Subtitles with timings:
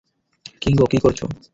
[0.61, 1.19] কিঙ্গো, কী করছ?